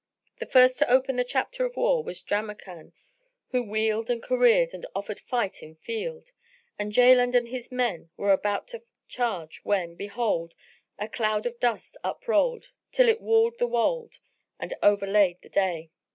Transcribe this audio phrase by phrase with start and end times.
[0.37, 2.93] The first to open the chapter of war was Jamrkan
[3.49, 6.31] who wheeled and careered and offered fight in field;
[6.79, 10.55] and Jaland and his men were about to charge when, behold,
[10.97, 14.17] a cloud of dust uprolled till it walled the wold
[14.59, 15.91] and overlaid the day.